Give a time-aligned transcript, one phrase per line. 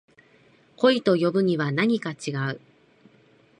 [0.77, 2.59] 恋と呼ぶにはなにか違う